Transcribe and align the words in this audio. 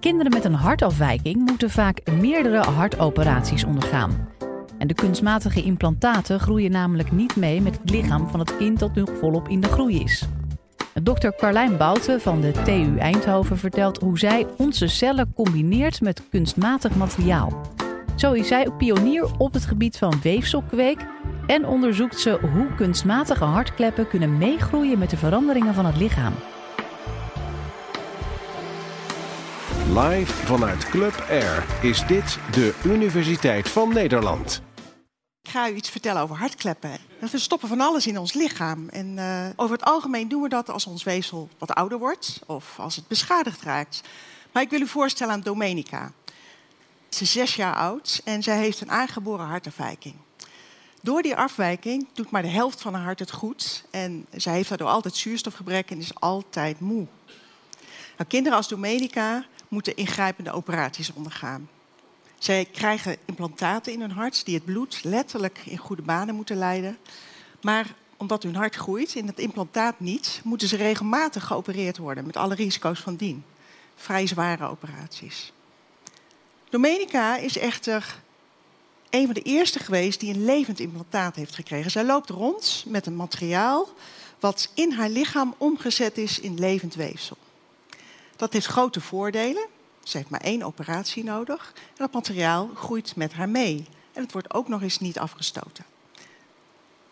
kinderen 0.00 0.32
met 0.32 0.44
een 0.44 0.54
hartafwijking 0.54 1.36
moeten 1.36 1.70
vaak 1.70 2.00
meerdere 2.20 2.58
hartoperaties 2.58 3.64
ondergaan. 3.64 4.28
En 4.78 4.86
de 4.86 4.94
kunstmatige 4.94 5.62
implantaten 5.62 6.40
groeien 6.40 6.70
namelijk 6.70 7.12
niet 7.12 7.36
mee 7.36 7.60
met 7.60 7.78
het 7.80 7.90
lichaam 7.90 8.28
van 8.28 8.40
het 8.40 8.56
kind 8.56 8.78
dat 8.78 8.94
nu 8.94 9.04
volop 9.20 9.48
in 9.48 9.60
de 9.60 9.68
groei 9.68 10.02
is. 10.02 10.28
Dr. 11.02 11.28
Carlijn 11.36 11.76
Bouten 11.76 12.20
van 12.20 12.40
de 12.40 12.52
TU 12.64 12.98
Eindhoven 12.98 13.58
vertelt 13.58 14.00
hoe 14.00 14.18
zij 14.18 14.46
onze 14.56 14.86
cellen 14.86 15.32
combineert 15.34 16.00
met 16.00 16.22
kunstmatig 16.30 16.94
materiaal. 16.94 17.60
Zo 18.16 18.32
is 18.32 18.48
zij 18.48 18.70
pionier 18.78 19.28
op 19.38 19.52
het 19.52 19.64
gebied 19.64 19.98
van 19.98 20.14
weefselkweek 20.22 21.06
en 21.46 21.66
onderzoekt 21.66 22.20
ze 22.20 22.38
hoe 22.52 22.74
kunstmatige 22.76 23.44
hartkleppen 23.44 24.08
kunnen 24.08 24.38
meegroeien 24.38 24.98
met 24.98 25.10
de 25.10 25.16
veranderingen 25.16 25.74
van 25.74 25.86
het 25.86 25.96
lichaam. 25.96 26.32
Live 29.98 30.32
vanuit 30.32 30.88
Club 30.88 31.24
Air 31.28 31.66
is 31.82 32.06
dit 32.06 32.38
de 32.52 32.74
Universiteit 32.84 33.68
van 33.68 33.92
Nederland. 33.92 34.62
Ik 35.42 35.50
ga 35.50 35.70
u 35.70 35.74
iets 35.74 35.90
vertellen 35.90 36.22
over 36.22 36.36
hartkleppen. 36.36 36.90
We 37.18 37.38
stoppen 37.38 37.68
van 37.68 37.80
alles 37.80 38.06
in 38.06 38.18
ons 38.18 38.32
lichaam. 38.32 38.88
En 38.88 39.06
uh, 39.06 39.46
over 39.56 39.76
het 39.76 39.84
algemeen 39.84 40.28
doen 40.28 40.42
we 40.42 40.48
dat 40.48 40.70
als 40.70 40.86
ons 40.86 41.02
weefsel 41.02 41.48
wat 41.58 41.74
ouder 41.74 41.98
wordt 41.98 42.40
of 42.46 42.78
als 42.78 42.96
het 42.96 43.08
beschadigd 43.08 43.62
raakt. 43.62 44.00
Maar 44.52 44.62
ik 44.62 44.70
wil 44.70 44.80
u 44.80 44.86
voorstellen 44.86 45.32
aan 45.32 45.40
Domenica. 45.40 46.12
Ze 47.08 47.22
is 47.22 47.32
zes 47.32 47.54
jaar 47.54 47.74
oud 47.74 48.20
en 48.24 48.42
zij 48.42 48.58
heeft 48.58 48.80
een 48.80 48.90
aangeboren 48.90 49.46
hartafwijking. 49.46 50.14
Door 51.02 51.22
die 51.22 51.36
afwijking 51.36 52.08
doet 52.14 52.30
maar 52.30 52.42
de 52.42 52.48
helft 52.48 52.80
van 52.80 52.94
haar 52.94 53.04
hart 53.04 53.18
het 53.18 53.32
goed. 53.32 53.84
En 53.90 54.26
zij 54.30 54.52
heeft 54.52 54.68
daardoor 54.68 54.88
altijd 54.88 55.16
zuurstofgebrek 55.16 55.90
en 55.90 55.98
is 55.98 56.14
altijd 56.14 56.80
moe. 56.80 57.06
Nou, 58.16 58.32
kinderen 58.32 58.58
als 58.58 58.68
Domenica 58.68 59.44
moeten 59.70 59.96
ingrijpende 59.96 60.52
operaties 60.52 61.12
ondergaan. 61.12 61.68
Zij 62.38 62.64
krijgen 62.64 63.16
implantaten 63.24 63.92
in 63.92 64.00
hun 64.00 64.10
hart 64.10 64.44
die 64.44 64.54
het 64.54 64.64
bloed 64.64 65.04
letterlijk 65.04 65.62
in 65.64 65.76
goede 65.76 66.02
banen 66.02 66.34
moeten 66.34 66.56
leiden. 66.56 66.98
Maar 67.60 67.94
omdat 68.16 68.42
hun 68.42 68.54
hart 68.54 68.74
groeit 68.74 69.16
en 69.16 69.26
het 69.26 69.38
implantaat 69.38 70.00
niet, 70.00 70.40
moeten 70.44 70.68
ze 70.68 70.76
regelmatig 70.76 71.44
geopereerd 71.44 71.98
worden 71.98 72.26
met 72.26 72.36
alle 72.36 72.54
risico's 72.54 73.00
van 73.00 73.16
dien. 73.16 73.44
Vrij 73.94 74.26
zware 74.26 74.68
operaties. 74.68 75.52
Domenica 76.70 77.36
is 77.36 77.58
echter 77.58 78.20
een 79.10 79.24
van 79.24 79.34
de 79.34 79.42
eerste 79.42 79.78
geweest 79.78 80.20
die 80.20 80.34
een 80.34 80.44
levend 80.44 80.80
implantaat 80.80 81.36
heeft 81.36 81.54
gekregen. 81.54 81.90
Zij 81.90 82.04
loopt 82.04 82.30
rond 82.30 82.84
met 82.86 83.06
een 83.06 83.16
materiaal 83.16 83.88
wat 84.40 84.70
in 84.74 84.92
haar 84.92 85.08
lichaam 85.08 85.54
omgezet 85.58 86.18
is 86.18 86.40
in 86.40 86.58
levend 86.58 86.94
weefsel. 86.94 87.36
Dat 88.40 88.52
heeft 88.52 88.66
grote 88.66 89.00
voordelen. 89.00 89.66
Ze 90.02 90.16
heeft 90.16 90.30
maar 90.30 90.40
één 90.40 90.62
operatie 90.62 91.24
nodig. 91.24 91.72
En 91.74 91.94
dat 91.96 92.12
materiaal 92.12 92.70
groeit 92.74 93.16
met 93.16 93.32
haar 93.32 93.48
mee. 93.48 93.86
En 94.12 94.22
het 94.22 94.32
wordt 94.32 94.54
ook 94.54 94.68
nog 94.68 94.82
eens 94.82 94.98
niet 94.98 95.18
afgestoten. 95.18 95.84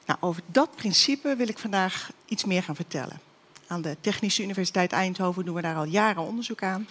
Nou, 0.06 0.18
over 0.20 0.42
dat 0.46 0.76
principe 0.76 1.36
wil 1.36 1.48
ik 1.48 1.58
vandaag 1.58 2.10
iets 2.24 2.44
meer 2.44 2.62
gaan 2.62 2.74
vertellen. 2.76 3.20
Aan 3.66 3.82
de 3.82 3.96
Technische 4.00 4.42
Universiteit 4.42 4.92
Eindhoven 4.92 5.44
doen 5.44 5.54
we 5.54 5.62
daar 5.62 5.76
al 5.76 5.84
jaren 5.84 6.22
onderzoek 6.22 6.62
aan. 6.62 6.88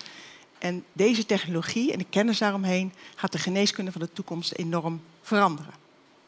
En 0.57 0.85
deze 0.93 1.25
technologie 1.25 1.91
en 1.91 1.97
de 1.97 2.09
kennis 2.09 2.37
daaromheen 2.37 2.93
gaat 3.15 3.31
de 3.31 3.39
geneeskunde 3.39 3.91
van 3.91 4.01
de 4.01 4.13
toekomst 4.13 4.51
enorm 4.51 5.01
veranderen. 5.21 5.73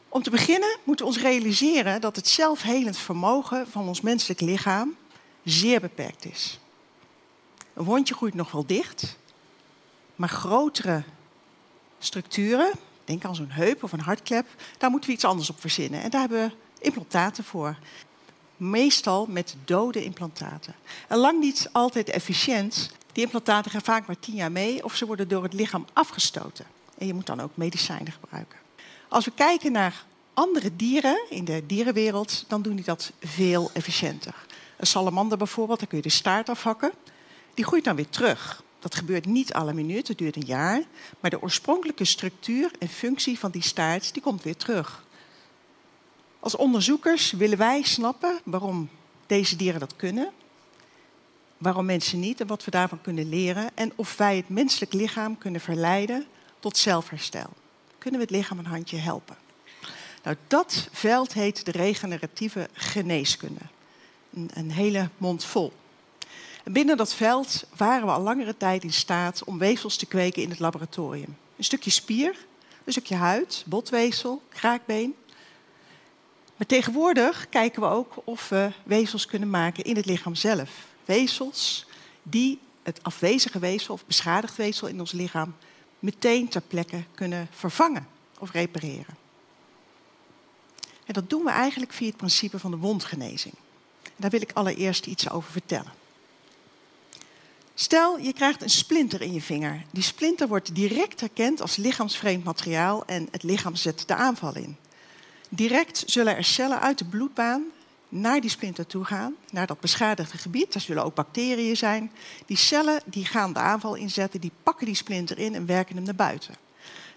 Om 0.08 0.22
te 0.22 0.30
beginnen 0.30 0.78
moeten 0.84 1.06
we 1.06 1.12
ons 1.12 1.22
realiseren 1.22 2.00
dat 2.00 2.16
het 2.16 2.28
zelfhelend 2.28 2.96
vermogen 2.96 3.66
van 3.70 3.88
ons 3.88 4.00
menselijk 4.00 4.40
lichaam 4.40 4.96
zeer 5.44 5.80
beperkt 5.80 6.24
is. 6.24 6.60
Een 7.80 7.86
wondje 7.86 8.14
groeit 8.14 8.34
nog 8.34 8.52
wel 8.52 8.66
dicht, 8.66 9.16
maar 10.16 10.28
grotere 10.28 11.02
structuren, 11.98 12.70
denk 13.04 13.24
aan 13.24 13.34
zo'n 13.34 13.50
heup 13.50 13.82
of 13.82 13.92
een 13.92 14.00
hartklep, 14.00 14.46
daar 14.78 14.90
moeten 14.90 15.08
we 15.08 15.14
iets 15.14 15.24
anders 15.24 15.50
op 15.50 15.60
verzinnen. 15.60 16.02
En 16.02 16.10
daar 16.10 16.20
hebben 16.20 16.48
we 16.48 16.84
implantaten 16.84 17.44
voor. 17.44 17.76
Meestal 18.56 19.26
met 19.26 19.56
dode 19.64 20.04
implantaten. 20.04 20.74
En 21.08 21.18
lang 21.18 21.40
niet 21.40 21.68
altijd 21.72 22.08
efficiënt. 22.08 22.90
Die 23.12 23.24
implantaten 23.24 23.70
gaan 23.70 23.82
vaak 23.82 24.06
maar 24.06 24.18
tien 24.18 24.34
jaar 24.34 24.52
mee 24.52 24.84
of 24.84 24.96
ze 24.96 25.06
worden 25.06 25.28
door 25.28 25.42
het 25.42 25.52
lichaam 25.52 25.86
afgestoten. 25.92 26.66
En 26.98 27.06
je 27.06 27.14
moet 27.14 27.26
dan 27.26 27.40
ook 27.40 27.56
medicijnen 27.56 28.12
gebruiken. 28.12 28.58
Als 29.08 29.24
we 29.24 29.32
kijken 29.34 29.72
naar 29.72 30.04
andere 30.34 30.76
dieren 30.76 31.20
in 31.28 31.44
de 31.44 31.66
dierenwereld, 31.66 32.44
dan 32.48 32.62
doen 32.62 32.76
die 32.76 32.84
dat 32.84 33.12
veel 33.20 33.70
efficiënter. 33.72 34.34
Een 34.76 34.86
salamander 34.86 35.38
bijvoorbeeld, 35.38 35.78
daar 35.78 35.88
kun 35.88 35.96
je 35.96 36.02
de 36.02 36.10
staart 36.10 36.48
afhakken. 36.48 36.92
Die 37.54 37.64
groeit 37.64 37.84
dan 37.84 37.96
weer 37.96 38.08
terug. 38.08 38.62
Dat 38.78 38.94
gebeurt 38.94 39.26
niet 39.26 39.52
alle 39.52 39.72
minuut, 39.72 40.08
het 40.08 40.18
duurt 40.18 40.36
een 40.36 40.46
jaar. 40.46 40.82
Maar 41.20 41.30
de 41.30 41.42
oorspronkelijke 41.42 42.04
structuur 42.04 42.70
en 42.78 42.88
functie 42.88 43.38
van 43.38 43.50
die 43.50 43.62
staart 43.62 44.12
die 44.12 44.22
komt 44.22 44.42
weer 44.42 44.56
terug. 44.56 45.04
Als 46.40 46.56
onderzoekers 46.56 47.30
willen 47.30 47.58
wij 47.58 47.82
snappen 47.82 48.40
waarom 48.44 48.88
deze 49.26 49.56
dieren 49.56 49.80
dat 49.80 49.96
kunnen, 49.96 50.30
waarom 51.58 51.84
mensen 51.84 52.20
niet 52.20 52.40
en 52.40 52.46
wat 52.46 52.64
we 52.64 52.70
daarvan 52.70 53.00
kunnen 53.00 53.28
leren 53.28 53.70
en 53.74 53.92
of 53.96 54.16
wij 54.16 54.36
het 54.36 54.48
menselijk 54.48 54.92
lichaam 54.92 55.38
kunnen 55.38 55.60
verleiden 55.60 56.26
tot 56.58 56.76
zelfherstel. 56.76 57.50
Kunnen 57.98 58.20
we 58.20 58.26
het 58.26 58.34
lichaam 58.34 58.58
een 58.58 58.66
handje 58.66 58.96
helpen? 58.96 59.36
Nou, 60.22 60.36
dat 60.46 60.88
veld 60.92 61.32
heet 61.32 61.64
de 61.64 61.70
regeneratieve 61.70 62.68
geneeskunde. 62.72 63.60
Een, 64.34 64.50
een 64.54 64.70
hele 64.70 65.08
mond 65.16 65.44
vol. 65.44 65.72
En 66.64 66.72
binnen 66.72 66.96
dat 66.96 67.14
veld 67.14 67.64
waren 67.76 68.06
we 68.06 68.12
al 68.12 68.22
langere 68.22 68.56
tijd 68.56 68.82
in 68.82 68.92
staat 68.92 69.44
om 69.44 69.58
weefsels 69.58 69.96
te 69.96 70.06
kweken 70.06 70.42
in 70.42 70.50
het 70.50 70.58
laboratorium. 70.58 71.36
Een 71.56 71.64
stukje 71.64 71.90
spier, 71.90 72.36
een 72.84 72.92
stukje 72.92 73.14
huid, 73.14 73.64
botweefsel, 73.66 74.42
kraakbeen. 74.48 75.14
Maar 76.56 76.66
tegenwoordig 76.66 77.48
kijken 77.48 77.82
we 77.82 77.88
ook 77.88 78.14
of 78.24 78.48
we 78.48 78.70
weefsels 78.82 79.26
kunnen 79.26 79.50
maken 79.50 79.84
in 79.84 79.96
het 79.96 80.06
lichaam 80.06 80.34
zelf. 80.34 80.70
Weefsels 81.04 81.86
die 82.22 82.58
het 82.82 83.02
afwezige 83.02 83.58
weefsel 83.58 83.94
of 83.94 84.06
beschadigd 84.06 84.56
weefsel 84.56 84.86
in 84.86 85.00
ons 85.00 85.12
lichaam 85.12 85.54
meteen 85.98 86.48
ter 86.48 86.60
plekke 86.60 87.04
kunnen 87.14 87.48
vervangen 87.50 88.06
of 88.38 88.50
repareren. 88.50 89.18
En 91.04 91.12
dat 91.12 91.30
doen 91.30 91.44
we 91.44 91.50
eigenlijk 91.50 91.92
via 91.92 92.06
het 92.06 92.16
principe 92.16 92.58
van 92.58 92.70
de 92.70 92.76
wondgenezing. 92.76 93.54
Daar 94.16 94.30
wil 94.30 94.40
ik 94.40 94.52
allereerst 94.52 95.06
iets 95.06 95.30
over 95.30 95.52
vertellen. 95.52 95.99
Stel, 97.80 98.18
je 98.18 98.32
krijgt 98.32 98.62
een 98.62 98.70
splinter 98.70 99.22
in 99.22 99.32
je 99.32 99.40
vinger. 99.40 99.82
Die 99.90 100.02
splinter 100.02 100.48
wordt 100.48 100.74
direct 100.74 101.20
herkend 101.20 101.60
als 101.60 101.76
lichaamsvreemd 101.76 102.44
materiaal 102.44 103.04
en 103.06 103.28
het 103.30 103.42
lichaam 103.42 103.76
zet 103.76 104.04
de 104.06 104.14
aanval 104.14 104.56
in. 104.56 104.76
Direct 105.48 106.02
zullen 106.06 106.36
er 106.36 106.44
cellen 106.44 106.80
uit 106.80 106.98
de 106.98 107.04
bloedbaan 107.04 107.64
naar 108.08 108.40
die 108.40 108.50
splinter 108.50 108.86
toe 108.86 109.04
gaan, 109.04 109.34
naar 109.50 109.66
dat 109.66 109.80
beschadigde 109.80 110.38
gebied. 110.38 110.72
Daar 110.72 110.82
zullen 110.82 111.04
ook 111.04 111.14
bacteriën 111.14 111.76
zijn. 111.76 112.12
Die 112.46 112.56
cellen 112.56 113.02
die 113.04 113.24
gaan 113.24 113.52
de 113.52 113.58
aanval 113.58 113.94
inzetten, 113.94 114.40
die 114.40 114.52
pakken 114.62 114.86
die 114.86 114.94
splinter 114.94 115.38
in 115.38 115.54
en 115.54 115.66
werken 115.66 115.96
hem 115.96 116.04
naar 116.04 116.14
buiten. 116.14 116.54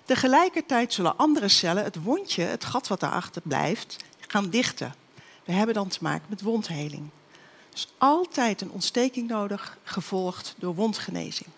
Tegelijkertijd 0.05 0.93
zullen 0.93 1.17
andere 1.17 1.47
cellen 1.47 1.83
het 1.83 2.03
wondje, 2.03 2.43
het 2.43 2.65
gat 2.65 2.87
wat 2.87 2.99
daarachter 2.99 3.41
blijft, 3.41 3.97
gaan 4.27 4.49
dichten. 4.49 4.95
We 5.45 5.51
hebben 5.51 5.75
dan 5.75 5.87
te 5.87 5.99
maken 6.01 6.25
met 6.29 6.41
wondheling. 6.41 7.09
Dus 7.73 7.87
altijd 7.97 8.61
een 8.61 8.71
ontsteking 8.71 9.27
nodig, 9.27 9.77
gevolgd 9.83 10.55
door 10.57 10.75
wondgenezing. 10.75 11.49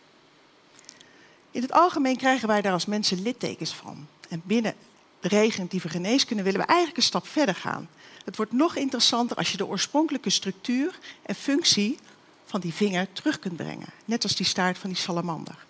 In 1.51 1.61
het 1.61 1.71
algemeen 1.71 2.17
krijgen 2.17 2.47
wij 2.47 2.61
daar 2.61 2.73
als 2.73 2.85
mensen 2.85 3.21
littekens 3.21 3.73
van. 3.73 4.07
En 4.29 4.41
binnen 4.45 4.75
de 5.19 5.27
regeneratieve 5.27 5.89
geneeskunde 5.89 6.43
willen 6.43 6.59
we 6.59 6.65
eigenlijk 6.65 6.97
een 6.97 7.03
stap 7.03 7.27
verder 7.27 7.55
gaan. 7.55 7.89
Het 8.25 8.35
wordt 8.35 8.51
nog 8.51 8.75
interessanter 8.75 9.37
als 9.37 9.51
je 9.51 9.57
de 9.57 9.67
oorspronkelijke 9.67 10.29
structuur 10.29 10.99
en 11.21 11.35
functie 11.35 11.97
van 12.45 12.59
die 12.59 12.73
vinger 12.73 13.13
terug 13.13 13.39
kunt 13.39 13.55
brengen. 13.55 13.87
Net 14.05 14.23
als 14.23 14.35
die 14.35 14.45
staart 14.45 14.77
van 14.77 14.89
die 14.89 14.99
salamander. 14.99 15.65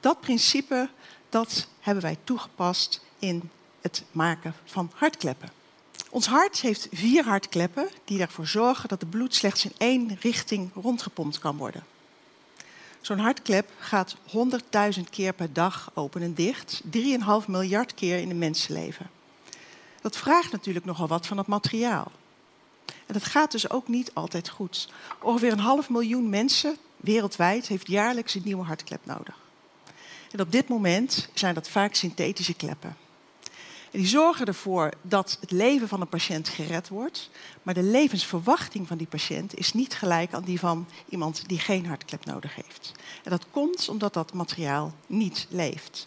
Dat 0.00 0.20
principe 0.20 0.88
dat 1.28 1.68
hebben 1.80 2.02
wij 2.02 2.16
toegepast 2.24 3.00
in 3.18 3.50
het 3.80 4.04
maken 4.10 4.54
van 4.64 4.90
hartkleppen. 4.94 5.61
Ons 6.12 6.26
hart 6.26 6.60
heeft 6.60 6.88
vier 6.90 7.24
hartkleppen 7.24 7.88
die 8.04 8.20
ervoor 8.20 8.46
zorgen 8.46 8.88
dat 8.88 9.00
het 9.00 9.10
bloed 9.10 9.34
slechts 9.34 9.64
in 9.64 9.72
één 9.78 10.16
richting 10.20 10.70
rondgepompt 10.74 11.38
kan 11.38 11.56
worden. 11.56 11.84
Zo'n 13.00 13.18
hartklep 13.18 13.70
gaat 13.78 14.16
100.000 14.96 15.00
keer 15.10 15.32
per 15.32 15.52
dag 15.52 15.90
open 15.94 16.22
en 16.22 16.34
dicht, 16.34 16.82
3,5 16.84 17.46
miljard 17.46 17.94
keer 17.94 18.18
in 18.18 18.30
een 18.30 18.38
mensenleven. 18.38 19.10
Dat 20.00 20.16
vraagt 20.16 20.52
natuurlijk 20.52 20.84
nogal 20.84 21.08
wat 21.08 21.26
van 21.26 21.38
het 21.38 21.46
materiaal. 21.46 22.12
En 22.86 23.12
dat 23.12 23.24
gaat 23.24 23.52
dus 23.52 23.70
ook 23.70 23.88
niet 23.88 24.14
altijd 24.14 24.48
goed. 24.48 24.88
Ongeveer 25.20 25.52
een 25.52 25.58
half 25.58 25.90
miljoen 25.90 26.28
mensen 26.28 26.76
wereldwijd 26.96 27.66
heeft 27.66 27.88
jaarlijks 27.88 28.34
een 28.34 28.42
nieuwe 28.44 28.64
hartklep 28.64 29.06
nodig. 29.06 29.38
En 30.30 30.40
op 30.40 30.52
dit 30.52 30.68
moment 30.68 31.28
zijn 31.34 31.54
dat 31.54 31.68
vaak 31.68 31.94
synthetische 31.94 32.54
kleppen. 32.54 32.96
En 33.92 33.98
die 33.98 34.08
zorgen 34.08 34.46
ervoor 34.46 34.90
dat 35.02 35.36
het 35.40 35.50
leven 35.50 35.88
van 35.88 36.00
een 36.00 36.08
patiënt 36.08 36.48
gered 36.48 36.88
wordt. 36.88 37.30
Maar 37.62 37.74
de 37.74 37.82
levensverwachting 37.82 38.88
van 38.88 38.96
die 38.96 39.06
patiënt 39.06 39.58
is 39.58 39.72
niet 39.72 39.94
gelijk 39.94 40.32
aan 40.32 40.44
die 40.44 40.58
van 40.58 40.86
iemand 41.08 41.48
die 41.48 41.58
geen 41.58 41.86
hartklep 41.86 42.24
nodig 42.24 42.54
heeft. 42.54 42.92
En 43.24 43.30
dat 43.30 43.46
komt 43.50 43.88
omdat 43.88 44.14
dat 44.14 44.32
materiaal 44.32 44.94
niet 45.06 45.46
leeft. 45.50 46.06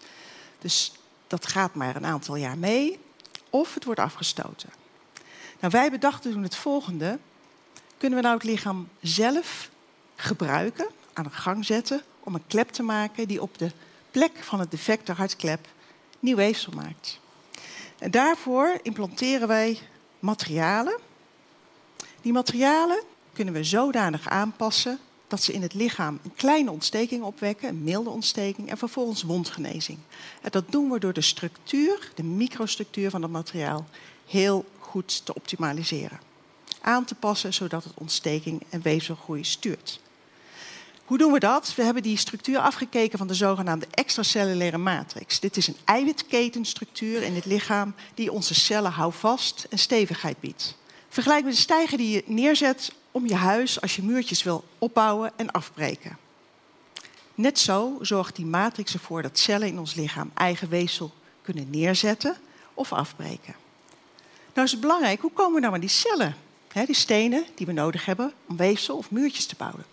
Dus 0.59 0.91
dat 1.27 1.47
gaat 1.47 1.75
maar 1.75 1.95
een 1.95 2.05
aantal 2.05 2.35
jaar 2.35 2.57
mee 2.57 2.99
of 3.49 3.73
het 3.73 3.83
wordt 3.83 3.99
afgestoten. 3.99 4.69
Nou, 5.59 5.71
wij 5.71 5.91
bedachten 5.91 6.31
toen 6.31 6.43
het 6.43 6.55
volgende. 6.55 7.19
Kunnen 7.97 8.17
we 8.17 8.23
nou 8.25 8.37
het 8.37 8.45
lichaam 8.45 8.89
zelf 9.01 9.69
gebruiken, 10.15 10.87
aan 11.13 11.23
de 11.23 11.29
gang 11.29 11.65
zetten, 11.65 12.01
om 12.19 12.35
een 12.35 12.47
klep 12.47 12.69
te 12.69 12.83
maken 12.83 13.27
die 13.27 13.41
op 13.41 13.57
de 13.57 13.71
plek 14.11 14.31
van 14.43 14.59
het 14.59 14.71
defecte 14.71 15.11
hartklep 15.11 15.67
nieuw 16.19 16.35
weefsel 16.35 16.71
maakt? 16.75 17.19
En 17.99 18.11
daarvoor 18.11 18.79
implanteren 18.81 19.47
wij 19.47 19.79
materialen. 20.19 20.99
Die 22.21 22.33
materialen 22.33 23.03
kunnen 23.33 23.53
we 23.53 23.63
zodanig 23.63 24.29
aanpassen 24.29 24.99
dat 25.27 25.41
ze 25.43 25.53
in 25.53 25.61
het 25.61 25.73
lichaam 25.73 26.19
een 26.23 26.35
kleine 26.35 26.71
ontsteking 26.71 27.23
opwekken, 27.23 27.69
een 27.69 27.83
milde 27.83 28.09
ontsteking 28.09 28.69
en 28.69 28.77
vervolgens 28.77 29.23
wondgenezing. 29.23 29.97
En 30.41 30.51
dat 30.51 30.71
doen 30.71 30.89
we 30.89 30.99
door 30.99 31.13
de 31.13 31.21
structuur, 31.21 32.11
de 32.15 32.23
microstructuur 32.23 33.09
van 33.09 33.21
het 33.21 33.31
materiaal, 33.31 33.85
heel 34.25 34.65
goed 34.79 35.25
te 35.25 35.33
optimaliseren. 35.33 36.19
Aan 36.81 37.05
te 37.05 37.15
passen 37.15 37.53
zodat 37.53 37.83
het 37.83 37.93
ontsteking 37.95 38.61
en 38.69 38.81
weefselgroei 38.81 39.43
stuurt. 39.43 39.99
Hoe 41.05 41.17
doen 41.17 41.31
we 41.31 41.39
dat? 41.39 41.75
We 41.75 41.83
hebben 41.83 42.03
die 42.03 42.17
structuur 42.17 42.59
afgekeken 42.59 43.17
van 43.17 43.27
de 43.27 43.33
zogenaamde 43.33 43.87
extracellulaire 43.91 44.77
matrix. 44.77 45.39
Dit 45.39 45.57
is 45.57 45.67
een 45.67 45.77
eiwitketenstructuur 45.83 47.23
in 47.23 47.35
het 47.35 47.45
lichaam 47.45 47.95
die 48.13 48.31
onze 48.31 48.53
cellen 48.53 48.91
houvast 48.91 49.67
en 49.69 49.77
stevigheid 49.77 50.39
biedt. 50.39 50.75
Vergelijk 51.09 51.43
met 51.43 51.53
de 51.53 51.59
stijger 51.59 51.97
die 51.97 52.09
je 52.09 52.23
neerzet 52.25 52.91
om 53.11 53.27
je 53.27 53.35
huis 53.35 53.81
als 53.81 53.95
je 53.95 54.03
muurtjes 54.03 54.43
wil 54.43 54.63
opbouwen 54.77 55.31
en 55.35 55.51
afbreken. 55.51 56.17
Net 57.35 57.59
zo 57.59 57.97
zorgt 58.01 58.35
die 58.35 58.45
matrix 58.45 58.93
ervoor 58.93 59.21
dat 59.21 59.39
cellen 59.39 59.67
in 59.67 59.79
ons 59.79 59.93
lichaam 59.93 60.31
eigen 60.33 60.69
weefsel 60.69 61.13
kunnen 61.41 61.69
neerzetten 61.69 62.37
of 62.73 62.93
afbreken. 62.93 63.55
Nou 64.53 64.65
is 64.65 64.71
het 64.71 64.81
belangrijk, 64.81 65.21
hoe 65.21 65.31
komen 65.31 65.53
we 65.53 65.59
nou 65.59 65.73
aan 65.73 65.79
die 65.79 65.89
cellen? 65.89 66.35
die 66.85 66.95
stenen 66.95 67.45
die 67.55 67.65
we 67.65 67.71
nodig 67.71 68.05
hebben 68.05 68.33
om 68.47 68.57
weefsel 68.57 68.97
of 68.97 69.11
muurtjes 69.11 69.45
te 69.45 69.55
bouwen. 69.57 69.85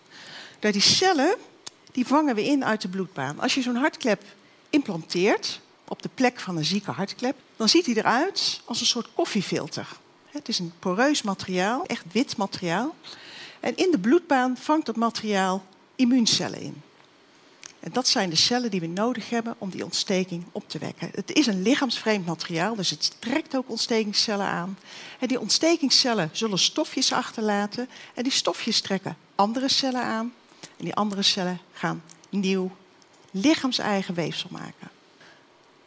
Nou, 0.63 0.75
die 0.75 0.83
cellen 0.83 1.37
die 1.93 2.07
vangen 2.07 2.35
we 2.35 2.45
in 2.45 2.65
uit 2.65 2.83
de 2.83 2.89
bloedbaan. 2.89 3.41
Als 3.41 3.55
je 3.55 3.63
zo'n 3.63 3.77
hartklep 3.77 4.23
implanteert 4.71 5.61
op 5.89 6.03
de 6.03 6.11
plek 6.15 6.41
van 6.41 6.57
een 6.57 6.65
zieke 6.65 6.91
hartklep, 6.91 7.37
dan 7.57 7.69
ziet 7.69 7.87
hij 7.87 7.95
eruit 7.95 8.61
als 8.65 8.81
een 8.81 8.87
soort 8.87 9.09
koffiefilter. 9.15 9.87
Het 10.27 10.49
is 10.49 10.59
een 10.59 10.73
poreus 10.79 11.23
materiaal, 11.23 11.87
echt 11.87 12.05
wit 12.13 12.37
materiaal. 12.37 12.95
En 13.61 13.77
in 13.77 13.91
de 13.91 13.99
bloedbaan 13.99 14.57
vangt 14.57 14.87
dat 14.87 14.97
materiaal 14.97 15.65
immuuncellen 15.97 16.61
in. 16.61 16.83
En 17.81 17.93
dat 17.93 18.09
zijn 18.09 18.31
de 18.31 18.37
cellen 18.37 18.71
die 18.71 18.81
we 18.81 18.87
nodig 18.87 19.31
hebben 19.31 19.55
om 19.59 19.71
die 19.71 19.85
ontsteking 19.85 20.45
op 20.53 20.69
te 20.69 20.79
wekken. 20.79 21.11
Het 21.15 21.33
is 21.33 21.47
een 21.47 21.63
lichaamsvreemd 21.63 22.27
materiaal, 22.27 22.75
dus 22.75 22.91
het 22.91 23.17
trekt 23.19 23.57
ook 23.57 23.71
ontstekingscellen 23.71 24.47
aan. 24.47 24.79
En 25.19 25.29
die 25.29 25.41
ontstekingscellen 25.41 26.31
zullen 26.33 26.59
stofjes 26.59 27.13
achterlaten. 27.13 27.89
En 28.15 28.23
die 28.23 28.33
stofjes 28.33 28.81
trekken 28.81 29.17
andere 29.35 29.69
cellen 29.69 30.03
aan. 30.03 30.33
En 30.83 30.89
die 30.89 30.97
andere 30.97 31.23
cellen 31.23 31.59
gaan 31.73 32.03
nieuw 32.29 32.71
lichaamseigen 33.31 34.15
weefsel 34.15 34.49
maken. 34.53 34.91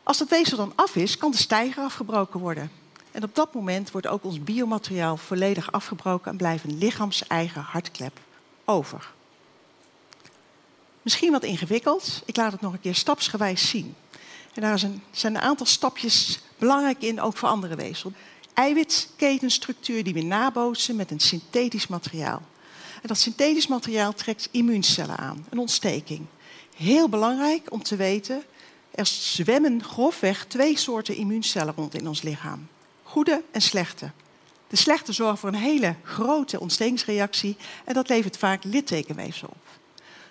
Als 0.03 0.17
dat 0.17 0.29
weefsel 0.29 0.57
dan 0.57 0.73
af 0.75 0.95
is, 0.95 1.17
kan 1.17 1.31
de 1.31 1.37
stijger 1.37 1.83
afgebroken 1.83 2.39
worden. 2.39 2.71
En 3.11 3.23
op 3.23 3.35
dat 3.35 3.53
moment 3.53 3.91
wordt 3.91 4.07
ook 4.07 4.23
ons 4.23 4.43
biomateriaal 4.43 5.17
volledig 5.17 5.71
afgebroken 5.71 6.31
en 6.31 6.37
blijft 6.37 6.63
een 6.63 6.77
lichaams-eigen 6.77 7.61
hartklep 7.61 8.19
over. 8.65 9.11
Misschien 11.01 11.31
wat 11.31 11.43
ingewikkeld, 11.43 12.21
ik 12.25 12.35
laat 12.35 12.51
het 12.51 12.61
nog 12.61 12.73
een 12.73 12.81
keer 12.81 12.95
stapsgewijs 12.95 13.69
zien. 13.69 13.95
En 14.53 14.61
daar 14.61 14.79
zijn 15.11 15.35
een 15.35 15.41
aantal 15.41 15.65
stapjes 15.65 16.39
belangrijk 16.57 17.01
in, 17.01 17.21
ook 17.21 17.37
voor 17.37 17.49
andere 17.49 17.75
weefsel. 17.75 18.11
Eiwitketenstructuur 18.53 20.03
die 20.03 20.13
we 20.13 20.21
nabootsen 20.21 20.95
met 20.95 21.11
een 21.11 21.19
synthetisch 21.19 21.87
materiaal. 21.87 22.41
Dat 23.05 23.17
synthetisch 23.17 23.67
materiaal 23.67 24.13
trekt 24.13 24.49
immuuncellen 24.51 25.17
aan, 25.17 25.45
een 25.49 25.57
ontsteking. 25.57 26.25
Heel 26.75 27.09
belangrijk 27.09 27.71
om 27.71 27.83
te 27.83 27.95
weten, 27.95 28.43
er 28.91 29.05
zwemmen 29.05 29.83
grofweg 29.83 30.45
twee 30.45 30.77
soorten 30.77 31.15
immuuncellen 31.15 31.73
rond 31.75 31.93
in 31.93 32.07
ons 32.07 32.21
lichaam 32.21 32.67
goede 33.15 33.43
en 33.51 33.61
slechte. 33.61 34.11
De 34.67 34.75
slechte 34.75 35.11
zorgen 35.11 35.37
voor 35.37 35.49
een 35.49 35.55
hele 35.55 35.95
grote 36.03 36.59
ontstekingsreactie 36.59 37.57
en 37.85 37.93
dat 37.93 38.09
levert 38.09 38.37
vaak 38.37 38.63
littekenweefsel 38.63 39.47
op. 39.47 39.67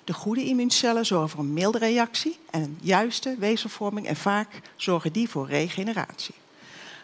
De 0.04 0.12
goede 0.12 0.44
immuuncellen 0.44 1.06
zorgen 1.06 1.28
voor 1.28 1.40
een 1.40 1.52
milde 1.52 1.78
reactie 1.78 2.38
en 2.50 2.62
een 2.62 2.78
juiste 2.80 3.36
weefselvorming 3.38 4.06
en 4.06 4.16
vaak 4.16 4.60
zorgen 4.76 5.12
die 5.12 5.28
voor 5.28 5.46
regeneratie. 5.46 6.34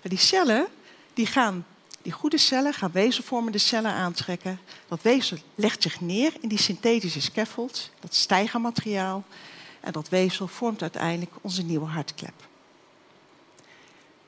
Die 0.02 0.18
cellen, 0.18 0.66
die, 1.14 1.26
gaan, 1.26 1.66
die 2.02 2.12
goede 2.12 2.38
cellen 2.38 2.74
gaan 2.74 2.92
weefselvormende 2.92 3.58
cellen 3.58 3.92
aantrekken. 3.92 4.60
Dat 4.88 5.02
weefsel 5.02 5.36
legt 5.54 5.82
zich 5.82 6.00
neer 6.00 6.32
in 6.40 6.48
die 6.48 6.58
synthetische 6.58 7.20
scaffold, 7.20 7.90
dat 8.00 8.14
stijgermateriaal. 8.14 9.24
En 9.80 9.92
dat 9.92 10.08
weefsel 10.08 10.46
vormt 10.46 10.82
uiteindelijk 10.82 11.32
onze 11.40 11.62
nieuwe 11.62 11.86
hartklep. 11.86 12.48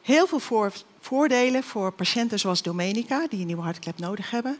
Heel 0.02 0.26
veel 0.26 0.70
voordelen 1.00 1.62
voor 1.62 1.92
patiënten 1.92 2.38
zoals 2.38 2.62
Domenica, 2.62 3.26
die 3.28 3.40
een 3.40 3.46
nieuwe 3.46 3.62
hartklep 3.62 3.98
nodig 3.98 4.30
hebben. 4.30 4.58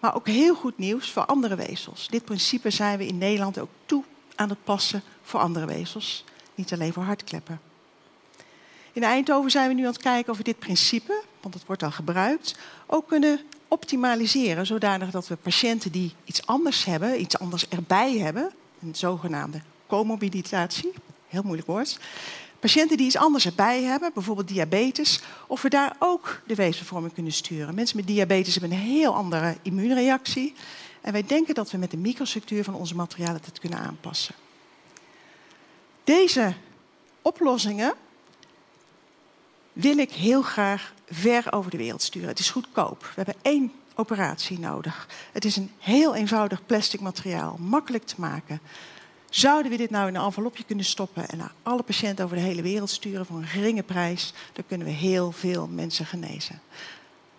Maar 0.00 0.14
ook 0.14 0.26
heel 0.26 0.54
goed 0.54 0.78
nieuws 0.78 1.10
voor 1.10 1.24
andere 1.24 1.56
weefsels. 1.56 2.08
Dit 2.08 2.24
principe 2.24 2.70
zijn 2.70 2.98
we 2.98 3.06
in 3.06 3.18
Nederland 3.18 3.58
ook 3.58 3.70
toe 3.86 4.04
aan 4.34 4.48
het 4.48 4.64
passen 4.64 5.02
voor 5.22 5.40
andere 5.40 5.66
weefsels. 5.66 6.24
Niet 6.54 6.72
alleen 6.72 6.92
voor 6.92 7.02
hartkleppen. 7.02 7.60
In 8.92 9.02
Eindhoven 9.02 9.50
zijn 9.50 9.68
we 9.68 9.74
nu 9.74 9.80
aan 9.80 9.92
het 9.92 10.02
kijken 10.02 10.32
of 10.32 10.38
we 10.38 10.44
dit 10.44 10.58
principe, 10.58 11.22
want 11.40 11.54
het 11.54 11.66
wordt 11.66 11.82
al 11.82 11.90
gebruikt, 11.90 12.58
ook 12.86 13.08
kunnen 13.08 13.40
optimaliseren. 13.68 14.66
Zodanig 14.66 15.10
dat 15.10 15.28
we 15.28 15.36
patiënten 15.36 15.92
die 15.92 16.14
iets 16.24 16.46
anders 16.46 16.84
hebben, 16.84 17.20
iets 17.20 17.38
anders 17.38 17.68
erbij 17.68 18.18
hebben, 18.18 18.52
een 18.82 18.94
zogenaamde 18.94 19.60
comorbiditatie, 19.86 20.92
heel 21.28 21.42
moeilijk 21.42 21.68
woord, 21.68 21.98
Patiënten 22.58 22.96
die 22.96 23.06
iets 23.06 23.16
anders 23.16 23.46
erbij 23.46 23.82
hebben, 23.82 24.10
bijvoorbeeld 24.14 24.48
diabetes, 24.48 25.20
of 25.46 25.62
we 25.62 25.68
daar 25.68 25.96
ook 25.98 26.40
de 26.46 26.54
weefselvorming 26.54 27.14
kunnen 27.14 27.32
sturen. 27.32 27.74
Mensen 27.74 27.96
met 27.96 28.06
diabetes 28.06 28.54
hebben 28.54 28.72
een 28.72 28.84
heel 28.84 29.14
andere 29.14 29.56
immuunreactie. 29.62 30.54
En 31.00 31.12
wij 31.12 31.24
denken 31.26 31.54
dat 31.54 31.70
we 31.70 31.78
met 31.78 31.90
de 31.90 31.96
microstructuur 31.96 32.64
van 32.64 32.74
onze 32.74 32.94
materialen 32.94 33.40
het 33.44 33.58
kunnen 33.58 33.78
aanpassen. 33.78 34.34
Deze 36.04 36.54
oplossingen 37.22 37.94
wil 39.80 39.98
ik 39.98 40.12
heel 40.12 40.42
graag 40.42 40.92
ver 41.10 41.52
over 41.52 41.70
de 41.70 41.76
wereld 41.76 42.02
sturen. 42.02 42.28
Het 42.28 42.38
is 42.38 42.50
goedkoop. 42.50 43.00
We 43.00 43.12
hebben 43.14 43.34
één 43.42 43.72
operatie 43.94 44.58
nodig. 44.58 45.08
Het 45.32 45.44
is 45.44 45.56
een 45.56 45.70
heel 45.78 46.14
eenvoudig 46.14 46.66
plastic 46.66 47.00
materiaal, 47.00 47.56
makkelijk 47.60 48.04
te 48.04 48.14
maken. 48.18 48.60
Zouden 49.30 49.70
we 49.70 49.76
dit 49.76 49.90
nou 49.90 50.08
in 50.08 50.14
een 50.14 50.24
envelopje 50.24 50.64
kunnen 50.64 50.84
stoppen 50.84 51.28
en 51.28 51.38
naar 51.38 51.52
alle 51.62 51.82
patiënten 51.82 52.24
over 52.24 52.36
de 52.36 52.42
hele 52.42 52.62
wereld 52.62 52.90
sturen 52.90 53.26
voor 53.26 53.36
een 53.36 53.46
geringe 53.46 53.82
prijs, 53.82 54.32
dan 54.52 54.64
kunnen 54.66 54.86
we 54.86 54.92
heel 54.92 55.32
veel 55.32 55.66
mensen 55.66 56.06
genezen. 56.06 56.60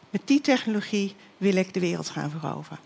Met 0.10 0.22
die 0.25 0.41
technologie 0.41 1.15
wil 1.38 1.55
ik 1.55 1.74
de 1.74 1.79
wereld 1.79 2.10
gaan 2.10 2.29
veroveren. 2.29 2.79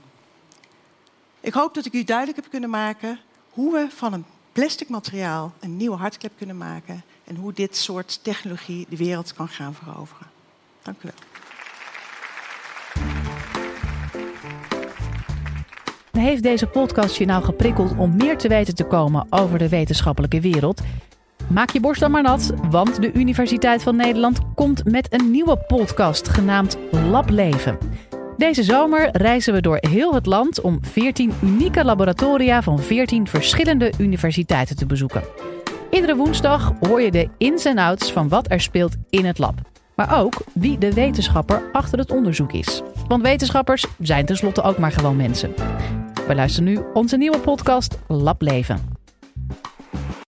Ik 1.39 1.53
hoop 1.53 1.74
dat 1.74 1.86
ik 1.86 1.93
u 1.93 2.03
duidelijk 2.03 2.38
heb 2.38 2.50
kunnen 2.50 2.69
maken 2.69 3.19
hoe 3.50 3.74
we 3.74 3.88
van 3.95 4.13
een 4.13 4.25
plastic 4.51 4.89
materiaal 4.89 5.53
een 5.60 5.77
nieuwe 5.77 5.98
hartklep 5.98 6.31
kunnen 6.38 6.57
maken 6.57 7.03
en 7.24 7.36
hoe 7.36 7.53
dit 7.53 7.75
soort 7.75 8.20
technologie 8.24 8.86
de 8.89 8.98
wereld 8.98 9.34
kan 9.34 9.48
gaan 9.48 9.74
veroveren. 9.74 10.27
Dank 10.82 10.98
u 11.03 11.08
wel. 11.08 11.32
Heeft 16.24 16.44
deze 16.44 16.68
podcast 16.68 17.15
je 17.15 17.25
nou 17.25 17.44
geprikkeld 17.44 17.98
om 17.98 18.15
meer 18.15 18.38
te 18.38 18.48
weten 18.48 18.75
te 18.75 18.84
komen 18.84 19.27
over 19.30 19.58
de 19.58 19.70
wetenschappelijke 19.70 20.39
wereld? 20.39 20.82
Maak 21.50 21.70
je 21.70 21.80
borst 21.80 22.00
dan 22.00 22.12
maar 22.12 22.22
nat, 22.22 22.53
want 22.70 23.01
de 23.01 23.12
Universiteit 23.12 23.84
van 23.84 23.96
Nederland 23.96 24.39
komt 24.56 24.86
met 24.86 25.13
een 25.13 25.32
nieuwe 25.32 25.58
podcast 25.58 26.27
genaamd 26.27 26.77
Lableven. 26.92 27.77
Deze 28.38 28.63
zomer 28.63 29.10
reizen 29.12 29.53
we 29.53 29.62
door 29.62 29.77
heel 29.80 30.13
het 30.13 30.25
land 30.25 30.62
om 30.62 30.80
14 30.82 31.34
unieke 31.44 31.86
laboratoria 31.86 32.62
van 32.62 32.80
14 32.80 33.27
verschillende 33.27 33.92
universiteiten 33.98 34.75
te 34.75 34.86
bezoeken. 34.86 35.24
Iedere 35.93 36.15
woensdag 36.15 36.73
hoor 36.79 37.01
je 37.01 37.12
de 37.12 37.29
ins 37.38 37.65
en 37.65 37.77
outs 37.77 38.12
van 38.12 38.29
wat 38.29 38.51
er 38.51 38.62
speelt 38.62 38.95
in 39.09 39.25
het 39.25 39.38
lab. 39.38 39.53
Maar 39.95 40.19
ook 40.19 40.43
wie 40.53 40.77
de 40.77 40.93
wetenschapper 40.93 41.69
achter 41.71 42.00
het 42.00 42.12
onderzoek 42.12 42.53
is. 42.53 42.81
Want 43.07 43.21
wetenschappers 43.21 43.85
zijn 44.00 44.25
tenslotte 44.25 44.62
ook 44.62 44.77
maar 44.77 44.91
gewoon 44.91 45.15
mensen. 45.15 45.53
We 46.27 46.35
luisteren 46.35 46.69
nu 46.69 46.79
onze 46.93 47.17
nieuwe 47.17 47.39
podcast 47.39 48.00
Lab 48.07 48.41
Leven. 48.41 48.92